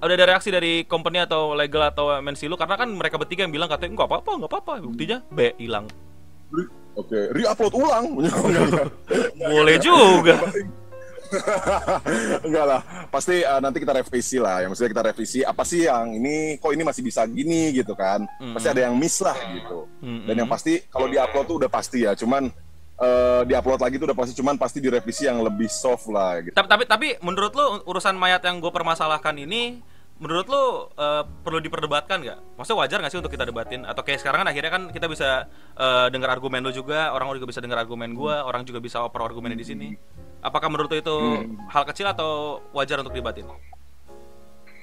[0.00, 3.52] Udah ada reaksi dari company atau legal atau MNC lu karena kan mereka bertiga yang
[3.52, 4.72] bilang katanya nggak apa-apa, nggak apa-apa.
[4.84, 5.90] Buktinya B hilang.
[6.94, 7.24] Oke, okay.
[7.34, 8.06] re-upload ulang.
[9.54, 10.38] Boleh juga.
[12.46, 12.80] Enggak lah,
[13.10, 14.62] pasti uh, nanti kita revisi lah.
[14.62, 18.22] Yang maksudnya kita revisi apa sih yang ini kok ini masih bisa gini gitu kan.
[18.22, 18.54] Mm-hmm.
[18.54, 19.90] Pasti ada yang miss lah gitu.
[20.02, 20.26] Mm-hmm.
[20.30, 22.12] Dan yang pasti kalau di-upload tuh udah pasti ya.
[22.14, 22.50] Cuman
[22.98, 26.54] uh, di-upload lagi tuh udah pasti cuman pasti direvisi yang lebih soft lah gitu.
[26.54, 29.82] Tapi tapi tapi menurut lo urusan mayat yang gue permasalahkan ini
[30.14, 30.62] menurut lo
[30.94, 32.38] uh, perlu diperdebatkan nggak?
[32.54, 33.82] Maksudnya wajar nggak sih untuk kita debatin?
[33.82, 37.50] Atau kayak sekarang kan akhirnya kan kita bisa uh, dengar argumen lo juga, orang juga
[37.50, 39.88] bisa dengar argumen gue, orang juga bisa oper argumennya di sini.
[40.44, 41.66] Apakah menurut lo itu hmm.
[41.72, 43.48] hal kecil atau wajar untuk dibatin?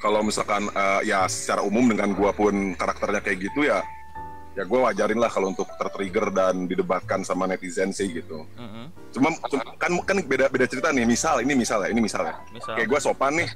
[0.02, 3.86] Kalau misalkan uh, ya secara umum dengan gua pun karakternya kayak gitu ya,
[4.58, 8.44] ya gue wajarin lah kalau untuk tertrigger dan didebatkan sama netizen sih gitu.
[8.58, 8.86] Mm-hmm.
[9.13, 9.30] Cuma,
[9.78, 11.06] kan kan beda beda cerita nih.
[11.06, 12.36] Misal ini misal ya, ini misal ya.
[12.50, 12.74] Misal.
[12.76, 13.50] Kayak gue sopan nih,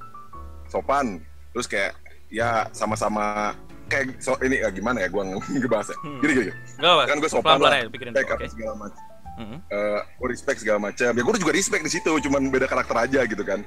[0.69, 1.19] sopan.
[1.55, 1.91] Terus kayak
[2.27, 3.55] ya sama-sama
[3.87, 5.23] kayak so, ini ya, gimana ya gue
[5.55, 5.97] ngebahas ya.
[6.03, 6.19] Hmm.
[6.19, 6.51] Gini gini.
[6.75, 7.05] Gak.
[7.07, 7.71] Kan gue sopan lah.
[7.87, 8.45] pikirin Respect oke.
[8.51, 9.01] segala macam.
[9.35, 9.59] Mm-mm.
[9.67, 11.11] Eh, gue respect segala macam.
[11.11, 13.59] Ya gue juga respect di situ, cuman beda karakter aja gitu kan.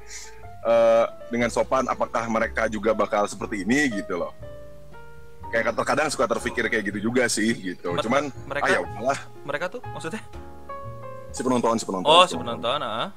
[0.59, 4.33] Eh, dengan sopan, apakah mereka juga bakal seperti ini gitu loh?
[5.49, 7.93] Kayak terkadang suka terpikir kayak gitu juga sih gitu.
[7.93, 10.21] Mer- Cuman mereka- ah ya udahlah Mereka tuh maksudnya?
[11.29, 12.09] si penonton si penonton.
[12.09, 13.13] Oh, si penonton, ah.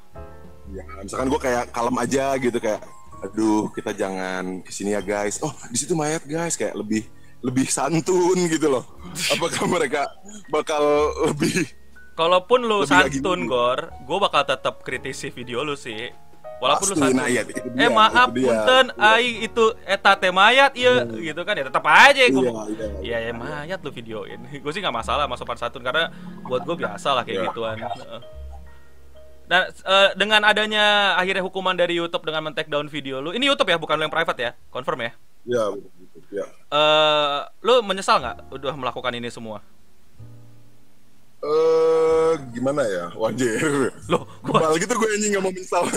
[0.69, 2.81] Ya, misalkan gue kayak kalem aja gitu kayak,
[3.23, 5.39] aduh kita jangan ke sini ya guys.
[5.41, 7.07] Oh di situ mayat guys kayak lebih
[7.39, 8.85] lebih santun gitu loh.
[9.31, 10.11] Apakah mereka
[10.49, 10.83] bakal
[11.27, 11.67] lebih
[12.13, 13.49] Kalaupun lu Lebih santun.
[13.49, 16.13] Gor, gue bakal tetap kritisi video lu sih.
[16.61, 17.19] Walaupun lu Pasti, santun.
[17.19, 19.17] nah, iya, dia, eh maaf, punten, Iya.
[19.17, 22.39] ai itu eta teh mayat iya gitu kan ya tetap aja gue.
[22.39, 24.39] Iya, iya, Iya, ya mayat lu videoin.
[24.63, 26.13] gue sih nggak masalah sama sopan santun karena
[26.45, 27.47] buat gue biasa lah kayak Iya.
[27.51, 27.77] gituan.
[29.51, 33.69] Dan eh, dengan adanya akhirnya hukuman dari YouTube dengan men-take down video lu, ini YouTube
[33.69, 35.13] ya, bukan lu yang private ya, confirm ya.
[35.43, 35.65] Iya,
[36.31, 36.47] ya.
[36.71, 39.61] Eh, lu menyesal nggak udah melakukan ini semua?
[41.43, 43.11] Eh, gimana ya?
[43.19, 43.91] Wajar.
[44.07, 44.23] Gua
[44.63, 45.83] Kebal gitu gue anjing nggak mau menyesal.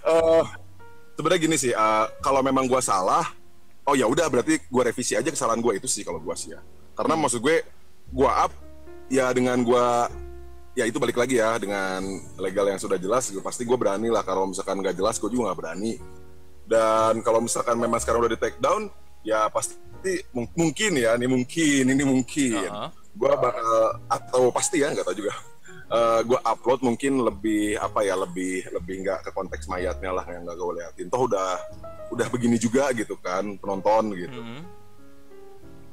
[0.00, 0.42] Eh,
[1.20, 3.28] sebenarnya gini sih, eh, kalau memang gue salah,
[3.84, 6.60] oh ya udah berarti gue revisi aja kesalahan gue itu sih kalau gue sih ya.
[6.96, 7.60] Karena maksud gue,
[8.08, 8.48] gue up
[9.12, 9.86] ya dengan gue
[10.72, 12.00] ya itu balik lagi ya dengan
[12.38, 14.22] legal yang sudah jelas, pasti gue berani lah.
[14.22, 15.92] Kalau misalkan nggak jelas, gue juga nggak berani.
[16.64, 18.86] Dan kalau misalkan memang sekarang udah di take down,
[19.20, 19.74] ya pasti
[20.30, 22.88] mung- mungkin ya, ini mungkin, ini mungkin Heeh.
[23.10, 23.70] gue bakal
[24.06, 25.34] atau pasti ya nggak tahu juga
[26.22, 30.54] gue upload mungkin lebih apa ya lebih lebih nggak ke konteks mayatnya lah yang nggak
[30.54, 31.58] gue liatin toh udah
[32.14, 34.62] udah begini juga gitu kan penonton gitu Mhm.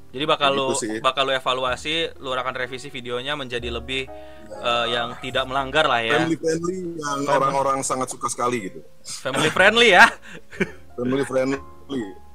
[0.08, 0.98] Jadi bakal Gitu lu sih.
[1.04, 4.08] bakal lu evaluasi, lu akan revisi videonya menjadi lebih
[4.50, 6.24] eh, yang tidak melanggar lah ya.
[6.24, 10.08] family friendly yang orang-orang sangat suka sekali gitu Family friendly ya.
[10.98, 11.60] family friendly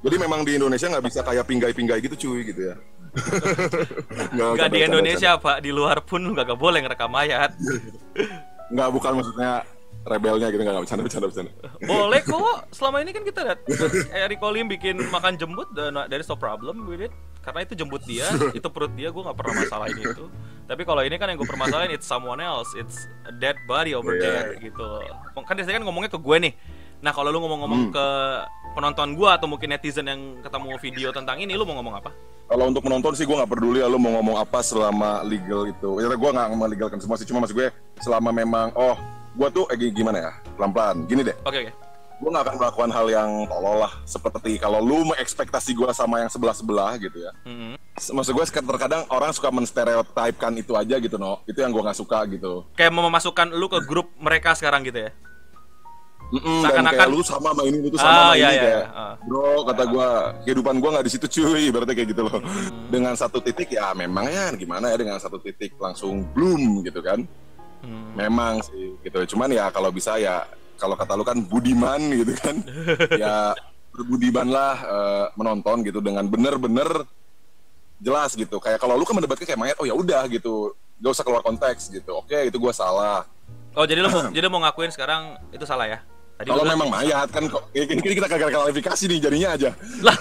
[0.03, 2.77] jadi memang di Indonesia nggak bisa kayak pinggai-pinggai gitu cuy gitu ya
[4.33, 4.79] nggak di.
[4.83, 5.61] Indonesia, Pak.
[5.61, 7.53] Di luar pun lu gak boleh ngerekam mayat.
[8.73, 9.61] nggak bukan maksudnya
[10.03, 12.57] rebelnya gitu nggak bercanda bercanda bercanda Boleh kok.
[12.75, 13.59] Selama ini kan kita lihat
[14.11, 17.13] Eric Colim bikin makan jembut dan there is no problem with it.
[17.43, 18.27] Karena itu jembut dia,
[18.59, 20.31] itu perut dia, gue nggak pernah masalahin itu.
[20.63, 24.15] Tapi kalau ini kan yang gue permasalahin it's someone else, it's a dead body over
[24.15, 24.23] Iya.
[24.23, 24.87] there gitu.
[25.43, 26.53] Kan dia kan ngomongnya ke gue nih.
[27.03, 27.95] Nah kalau lu ngomong-ngomong Hmm.
[27.95, 28.07] ke
[28.73, 32.15] penonton gue atau mungkin netizen yang ketemu video tentang ini, lu mau ngomong apa?
[32.47, 35.99] Kalau untuk menonton sih gue nggak peduli ya lu mau ngomong apa selama legal itu.
[35.99, 38.95] Ya gue nggak melegalkan semua sih, cuma maksud gue selama memang oh
[39.33, 41.09] gue tuh eh, gimana ya pelan-pelan.
[41.09, 41.73] Gini deh, Oke oke.
[42.23, 46.31] gue nggak akan melakukan hal yang tolol lah seperti kalau lu mengekspektasi gue sama yang
[46.31, 47.33] sebelah sebelah gitu ya.
[47.43, 47.75] Mhm.
[48.15, 51.43] Maksud gue terkadang orang suka menstereotipkan itu aja gitu no.
[51.51, 52.63] Itu yang gue nggak suka gitu.
[52.79, 55.13] Kayak mau memasukkan lu ke grup mereka sekarang gitu ya?
[56.33, 58.63] Mm-mm, dan kayak lu sama sama ini, lu tuh sama Ah, sama iya, ini iya,
[58.65, 58.97] kayak, iya.
[58.97, 59.15] Ah.
[59.21, 60.09] bro kata gua
[60.49, 62.41] kehidupan gua nggak di situ cuy, berarti kayak gitu loh.
[62.41, 62.89] Hmm.
[62.89, 67.21] Dengan satu titik ya memang ya gimana ya dengan satu titik langsung bloom gitu kan.
[67.83, 68.15] Hmm.
[68.15, 69.37] Memang sih gitu.
[69.37, 70.47] Cuman ya kalau bisa ya
[70.79, 72.57] kalau kata lu kan budiman gitu kan.
[73.23, 73.53] ya
[73.93, 76.89] berbudimanlah eh, menonton gitu dengan bener-bener
[78.03, 78.59] jelas gitu.
[78.59, 80.75] Kayak kalau lu kan mendebatkan kayak mayat, oh ya udah gitu.
[81.03, 82.15] Gak usah keluar konteks gitu.
[82.19, 83.27] Oke, itu gua salah.
[83.75, 85.99] Oh jadi lu mau, jadi lu mau ngakuin sekarang itu salah ya?
[86.39, 89.71] Tadi Kalau memang mayat kan kok ini kita kagak klarifikasi nih jadinya aja.
[90.01, 90.17] lah.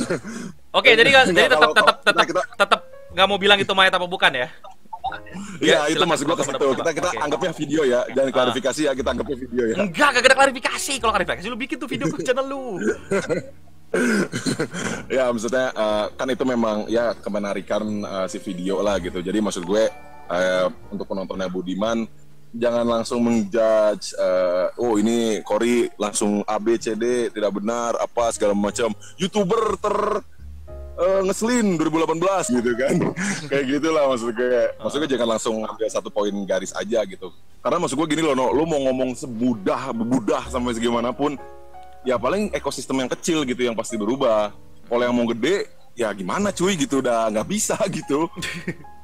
[0.75, 2.79] Oke jadi kan jadi Enggak, tetap tetap tetap tetap
[3.11, 4.47] nggak mau bilang itu mayat apa bukan ya?
[5.61, 6.67] Iya, Ya, itu maksud gua ke situ.
[6.77, 7.17] Kita kita Oke.
[7.19, 8.35] anggapnya video ya, jangan Ah.
[8.35, 9.75] klarifikasi ya, kita anggapnya video ya.
[9.83, 10.93] Enggak, kagak ada klarifikasi.
[10.97, 12.65] Kalau klarifikasi lu bikin tuh video ke channel lu.
[15.11, 19.19] ya maksudnya eh, kan itu memang ya kemenarikan eh, si video lah gitu.
[19.19, 19.83] Jadi maksud gue
[20.31, 22.07] eh, untuk penontonnya Budiman
[22.51, 28.31] jangan langsung menjudge eh, oh ini Cory langsung A B C D tidak benar apa
[28.31, 30.23] segala macam youtuber ter
[31.01, 32.95] eh, ngeselin 2018 gitu kan.
[33.49, 34.61] Kayak gitulah maksud gue.
[34.77, 37.33] Maksud gue jangan langsung ambil satu poin garis aja gitu.
[37.61, 41.37] Karena maksud gue gini loh no, lu mau ngomong sebudah bebudah sampai segimanapun
[42.01, 44.53] ya paling ekosistem yang kecil gitu yang pasti berubah.
[44.89, 48.27] Kalau yang mau gede ya gimana cuy gitu udah nggak bisa gitu.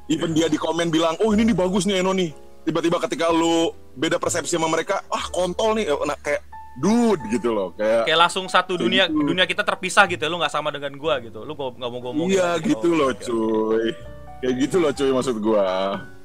[0.08, 2.32] Even dia di komen bilang oh ini nih bagus nih Eno nih.
[2.66, 5.88] Tiba-tiba ketika lu beda persepsi sama mereka ah kontol nih.
[5.88, 6.42] Eh, nah, kayak
[6.78, 9.26] dude gitu loh kayak Kayak langsung satu dunia gitu.
[9.26, 10.20] dunia kita terpisah gitu.
[10.20, 10.28] ya.
[10.28, 11.42] Lu nggak sama dengan gua gitu.
[11.42, 12.26] Lu nggak mau ngomong.
[12.26, 13.90] iya gitu loh cuy
[14.38, 15.66] kayak gitu loh cuy maksud gua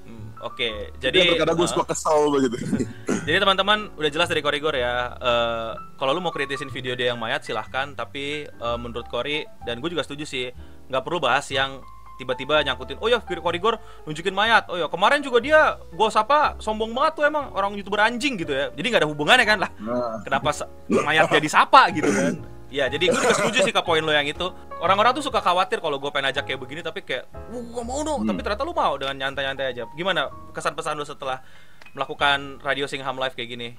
[0.04, 2.60] Hmm, Oke, jadi jadi terkadang gue uh, suka kesal begitu
[3.26, 5.16] Jadi teman-teman udah jelas dari Korigor ya.
[5.16, 7.96] eh, kalau lu mau kritisin video dia yang mayat silahkan.
[7.96, 10.52] Tapi eh, menurut Kori dan gue juga setuju sih
[10.86, 11.80] nggak perlu bahas yang
[12.17, 12.97] tiba-tiba nyangkutin.
[13.02, 14.69] Oh ya Korigor nunjukin mayat.
[14.69, 18.54] Oh ya kemarin juga dia gue sapa sombong banget tuh emang orang youtuber anjing gitu
[18.54, 18.69] ya.
[18.73, 19.71] Jadi nggak ada hubungannya kan lah.
[19.82, 20.54] nah Kenapa
[20.89, 22.54] mayat jadi sapa gitu kan?
[22.73, 24.49] Ya, jadi gue juga setuju sih ke poin lo yang itu.
[24.82, 28.26] Orang-orang tuh suka khawatir kalau gue pengen ajak kayak begini, tapi kayak, gue mau dong.
[28.26, 28.34] Hmm.
[28.34, 29.86] Tapi ternyata lu mau dengan nyantai-nyantai aja.
[29.93, 31.45] Gimana kesan pesan lu setelah
[31.93, 33.69] melakukan radio Singham live kayak gini?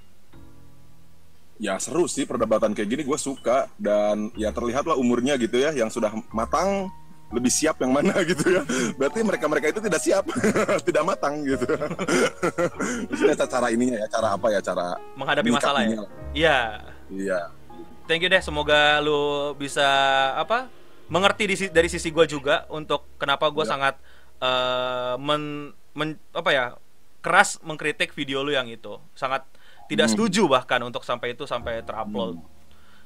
[1.59, 5.91] Ya seru sih perdebatan kayak gini gue suka dan ya terlihatlah umurnya gitu ya yang
[5.91, 6.91] sudah matang
[7.33, 8.63] lebih siap yang mana gitu ya.
[8.99, 10.25] Berarti mereka-mereka itu tidak siap,
[10.89, 11.65] tidak matang gitu.
[13.09, 16.05] Maksudnya cara ininya ya, cara apa ya, cara menghadapi masalah ya.
[16.35, 16.59] Iya.
[17.09, 17.41] Iya.
[18.05, 19.87] Thank you deh, semoga lu bisa
[20.37, 20.69] apa?
[21.09, 23.71] mengerti di, dari sisi gue juga untuk kenapa gue ya.
[23.77, 23.95] sangat
[24.41, 26.65] uh, men, men apa ya
[27.21, 29.45] keras mengkritik video lu yang itu sangat
[29.89, 30.15] tidak hmm.
[30.17, 32.54] setuju bahkan untuk sampai itu sampai terupload hmm.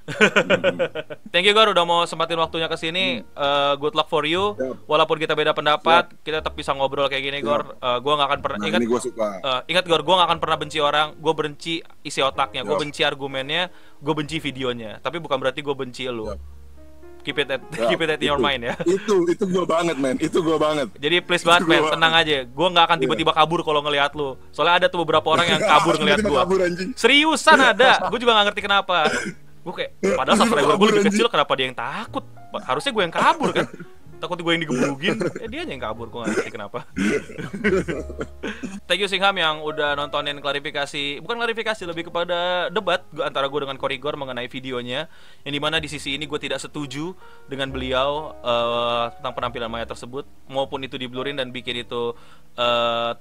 [1.33, 3.23] Thank you Gor udah mau sempatin waktunya ke sini.
[3.37, 4.57] Uh, good luck for you.
[4.57, 4.89] Yep.
[4.89, 6.25] Walaupun kita beda pendapat, Yep.
[6.25, 7.77] kita tetap bisa ngobrol kayak gini Gor.
[7.79, 9.29] Uh, gua nggak akan pernah nah, ingat gua suka.
[9.45, 11.09] Uh, ingat Gor, gua nggak akan pernah benci orang.
[11.19, 13.69] Gue benci isi otaknya, gue benci argumennya,
[14.01, 15.03] gue benci videonya.
[15.03, 16.31] Tapi bukan berarti gue benci lu.
[16.31, 16.59] Yep
[17.29, 18.75] keep it at ya, keep it at your mind ya.
[18.97, 20.89] Itu itu gue banget men, itu gue banget.
[20.97, 22.49] Jadi please banget men, tenang aja.
[22.49, 23.03] Gue nggak akan iya.
[23.05, 24.41] tiba-tiba kabur kalau ngelihat lu.
[24.49, 26.41] Soalnya ada tuh beberapa orang yang kabur ngelihat gue.
[26.97, 29.13] Seriusan ada, gue juga nggak ngerti kenapa
[29.69, 32.25] gue kayak padahal subscriber gue lebih kecil kenapa dia yang takut?
[32.65, 33.69] Harusnya gue yang kabur kan?
[34.19, 36.83] Takut gue yang digebugin eh dia yang kabur gue gak ngerti kenapa.
[38.91, 43.79] Thank you Singham yang udah nontonin klarifikasi bukan klarifikasi lebih kepada debat antara gue dengan
[43.79, 45.07] Korigor mengenai videonya
[45.47, 47.15] yang di mana di sisi ini gue tidak setuju
[47.47, 52.11] dengan beliau uh, tentang penampilan Maya tersebut maupun itu diblurin dan bikin itu
[52.59, 53.15] uh,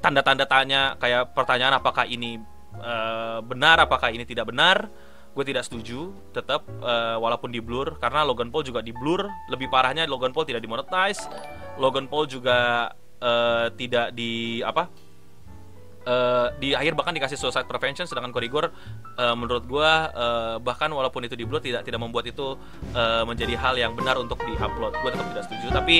[0.00, 2.40] tanda-tanda tanya kayak pertanyaan apakah ini
[2.80, 4.88] uh, benar apakah ini tidak benar
[5.32, 9.24] gue tidak setuju tetap uh, walaupun di blur karena Logan Paul juga di blur.
[9.48, 11.24] Lebih parahnya Logan Paul tidak dimonetize.
[11.80, 14.92] Logan Paul juga uh, tidak di apa
[16.04, 18.68] uh, di akhir bahkan dikasih suicide prevention sedangkan korigor
[19.16, 22.60] uh, menurut gue uh, bahkan walaupun itu di blur tidak tidak membuat itu
[22.92, 24.92] uh, menjadi hal yang benar untuk diupload.
[25.00, 25.66] Gue tetap tidak setuju.
[25.72, 25.96] Tapi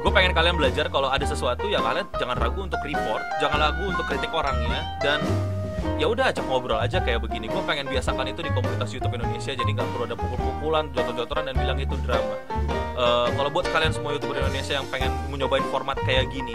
[0.00, 3.84] gue pengen kalian belajar kalau ada sesuatu yang kalian jangan ragu untuk report jangan ragu
[3.84, 5.20] untuk kritik orangnya dan
[6.00, 7.46] ya udah ajak ngobrol aja kayak begini.
[7.48, 11.54] Gue pengen biasakan itu di komunitas YouTube Indonesia jadi nggak perlu ada pukul-pukulan jotor-jotoran dan
[11.56, 12.36] bilang itu drama.
[13.00, 16.52] Uh, kalau buat kalian semua youtuber Indonesia yang pengen mencobain format kayak gini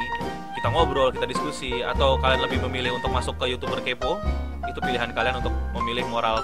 [0.66, 4.18] kita ngobrol kita diskusi atau kalian lebih memilih untuk masuk ke youtuber kepo
[4.66, 6.42] itu pilihan kalian untuk memilih moral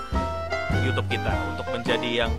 [0.86, 1.34] YouTube kita.
[1.50, 2.32] Untuk menjadi yang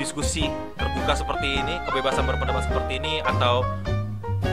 [0.00, 0.48] diskusi
[0.80, 3.68] terbuka seperti ini kebebasan berpendapat seperti ini atau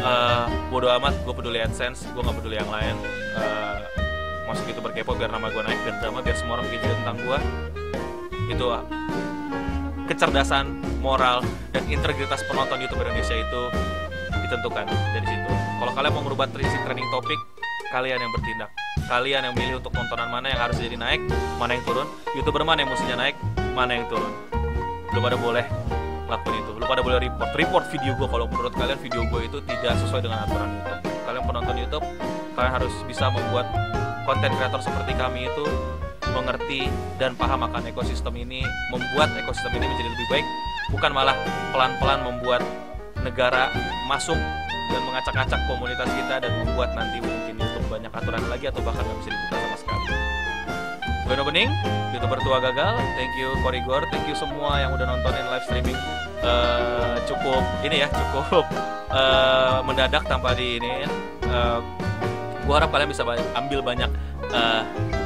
[0.03, 2.99] uh, bodo amat gue peduli AdSense gue nggak peduli yang lain.
[3.39, 4.00] Uh,
[4.51, 7.39] masuk itu berkepo biar nama gue naik biar drama biar semua orang bikin tentang gue
[8.51, 8.67] itu
[10.11, 10.65] kecerdasan
[10.99, 11.39] moral
[11.71, 13.61] dan integritas penonton YouTube Indonesia itu
[14.43, 14.83] ditentukan
[15.15, 15.51] dari situ.
[15.79, 17.39] Kalau kalian mau merubah trisi trending topik
[17.95, 18.69] kalian yang bertindak.
[19.07, 21.23] Kalian yang milih untuk tontonan mana yang harus jadi naik
[21.55, 22.07] mana yang turun.
[22.35, 23.39] Youtuber mana yang mestinya naik
[23.71, 24.35] mana yang turun.
[25.15, 25.63] Lu pada boleh
[26.27, 26.71] lakukan itu.
[26.75, 27.49] Lu pada boleh report.
[27.55, 31.01] Report video gue kalau menurut kalian video gue itu tidak sesuai dengan aturan YouTube.
[31.23, 32.05] Kalian penonton YouTube
[32.51, 33.65] kalian harus bisa membuat
[34.23, 35.65] konten kreator seperti kami itu
[36.31, 36.87] mengerti
[37.19, 40.47] dan paham akan ekosistem ini, membuat ekosistem ini menjadi lebih baik,
[40.95, 41.35] bukan malah
[41.75, 42.61] pelan-pelan membuat
[43.21, 43.69] negara
[44.07, 44.37] masuk
[44.91, 49.17] dan mengacak-acak komunitas kita dan membuat nanti mungkin YouTube banyak aturan lagi atau bahkan nggak
[49.23, 50.07] bisa dibuka sama sekali.
[51.31, 51.71] Gue Bening,
[52.11, 52.99] youtuber tua gagal.
[53.15, 55.99] Thank you Korigor, thank you semua yang udah nontonin live streaming.
[56.43, 58.65] Uh, cukup ini ya, cukup
[59.13, 61.07] uh, mendadak tanpa di ini.
[61.47, 61.79] Uh,
[62.61, 63.25] gue harap kalian bisa
[63.57, 64.09] ambil banyak
[64.53, 64.83] uh,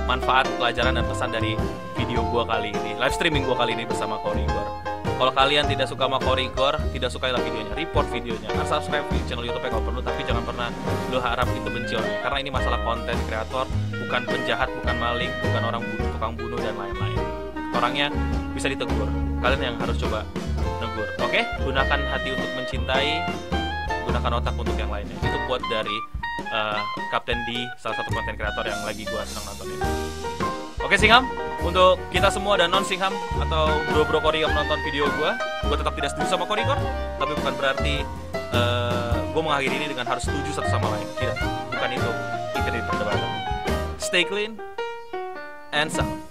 [0.08, 1.60] manfaat pelajaran dan pesan dari
[2.00, 4.68] video gue kali ini live streaming gue kali ini bersama Korigor.
[5.16, 9.64] Kalau kalian tidak suka sama Korigor tidak sukailah videonya report videonya subscribe di channel YouTube
[9.64, 10.68] kalau perlu tapi jangan pernah
[11.12, 15.62] lo harap itu benci orangnya karena ini masalah konten kreator bukan penjahat bukan maling bukan
[15.64, 17.20] orang bunuh tukang bunuh dan lain-lain.
[17.76, 18.08] Orangnya
[18.52, 19.08] bisa ditegur
[19.40, 20.24] kalian yang harus coba
[20.84, 21.42] negur oke?
[21.64, 23.12] Gunakan hati untuk mencintai
[24.06, 25.16] gunakan otak untuk yang lainnya.
[25.24, 26.15] Itu buat dari
[26.50, 26.80] uh,
[27.14, 29.80] Kapten D salah satu konten kreator yang lagi gue senang nontonin
[30.86, 31.26] Oke Singham,
[31.66, 33.10] untuk kita semua dan non Singham
[33.42, 35.32] atau bro-bro Kori yang menonton video gue,
[35.66, 36.78] gue tetap tidak setuju sama Korigor,
[37.18, 38.06] tapi bukan berarti
[38.54, 41.08] uh, eh, gue mengakhiri ini dengan harus setuju satu sama lain.
[41.18, 41.38] Tidak,
[41.74, 42.12] bukan itu.
[42.54, 43.30] Itu perdebatan.
[43.98, 44.62] Stay clean
[45.74, 46.25] and sound.